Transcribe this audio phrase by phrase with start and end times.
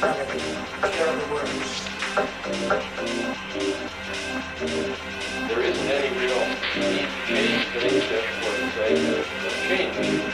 [0.00, 0.08] There
[5.60, 6.40] isn't any real
[6.74, 9.26] need to change things except for the sake of
[9.68, 10.29] change.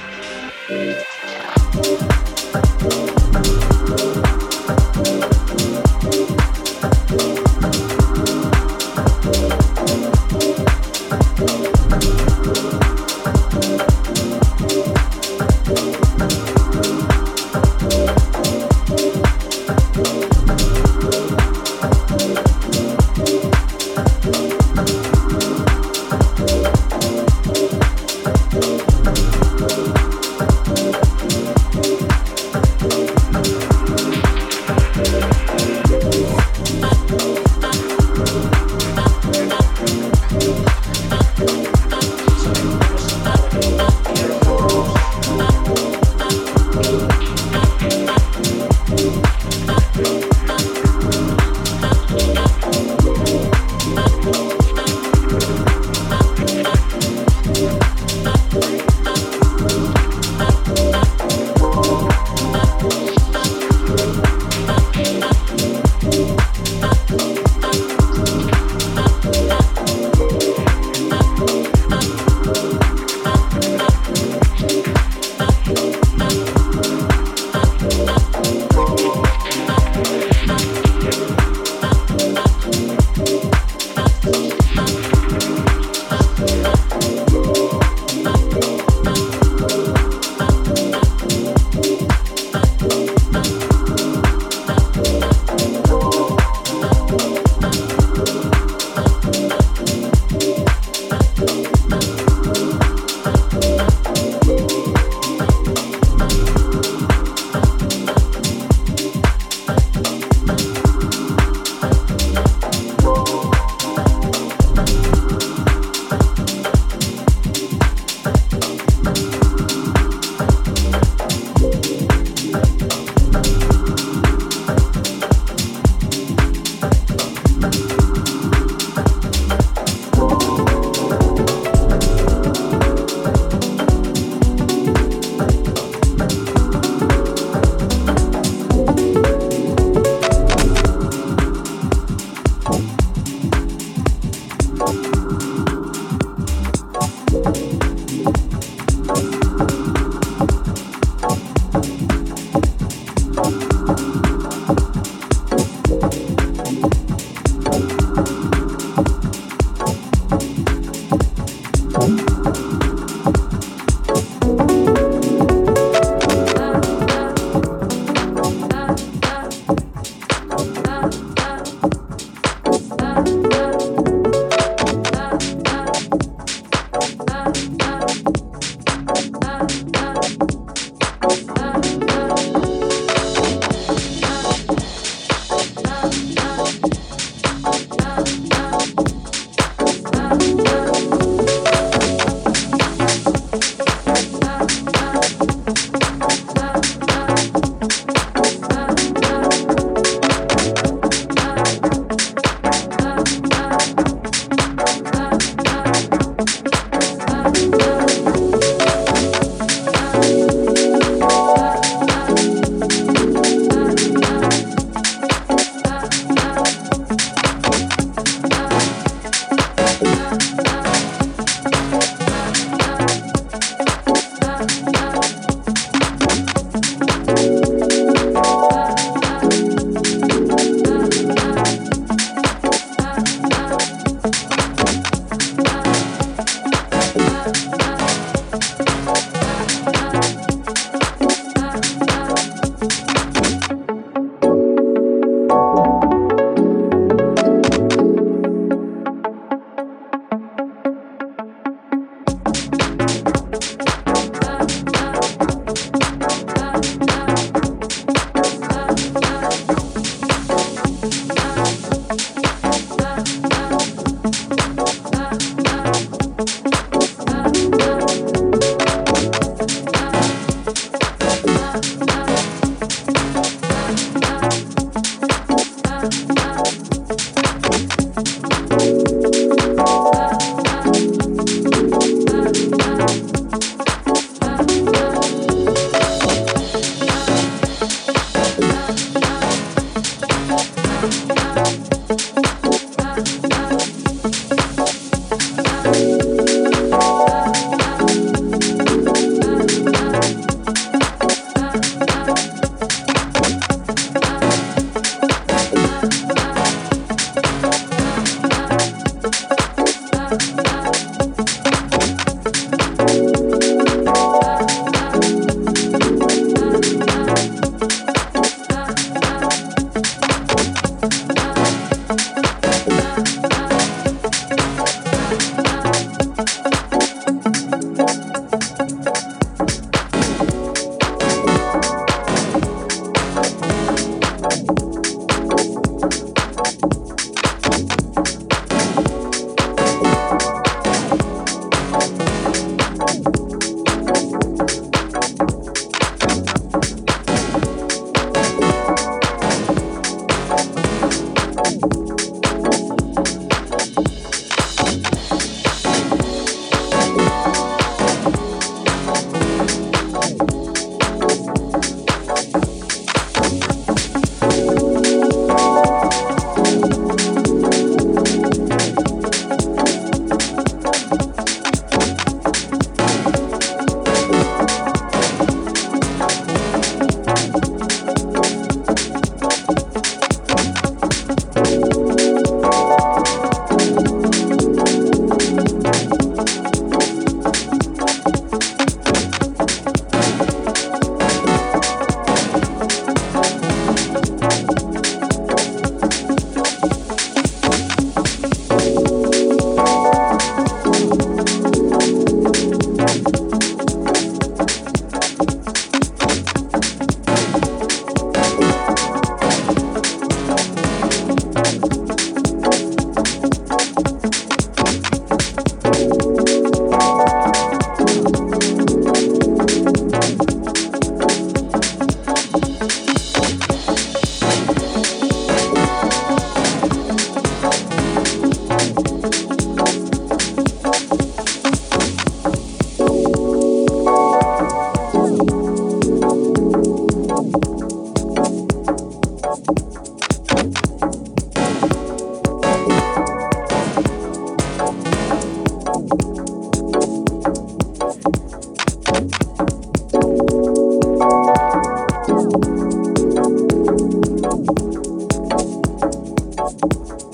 [456.81, 457.26] Bye.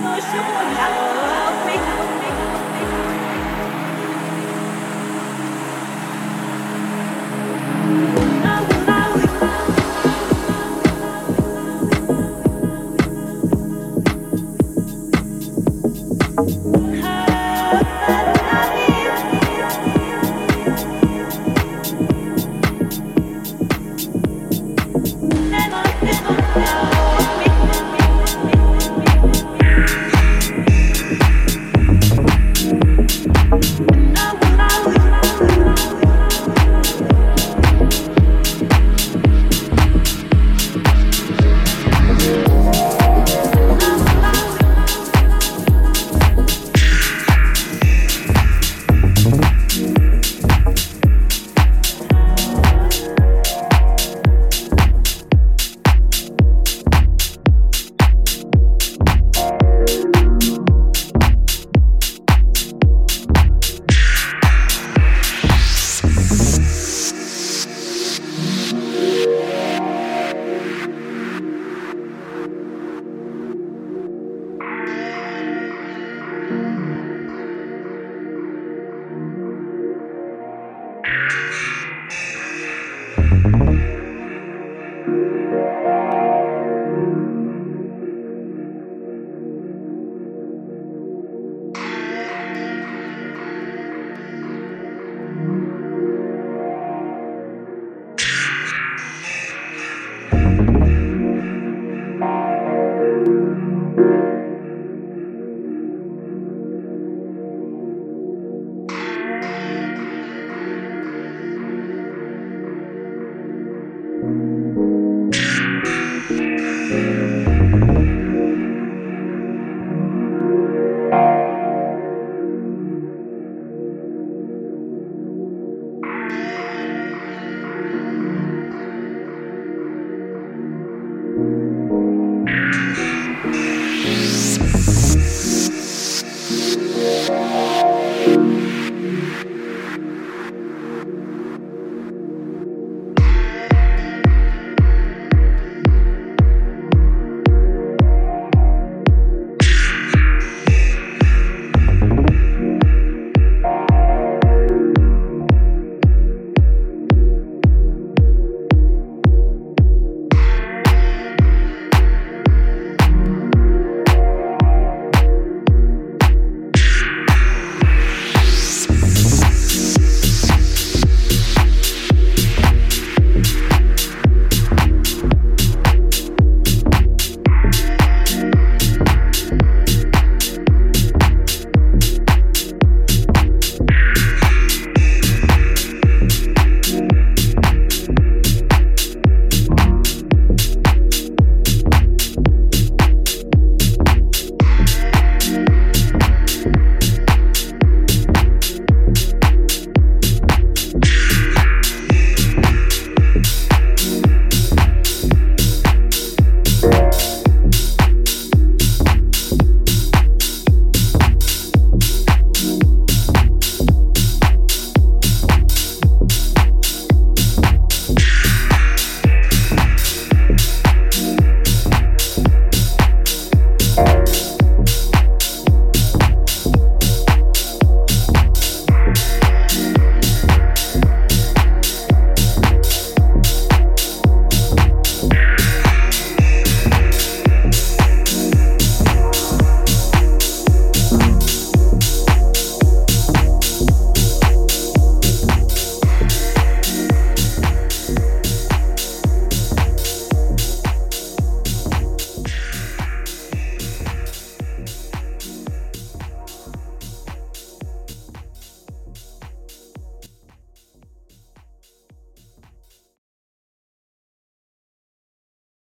[0.00, 1.17] 我说霍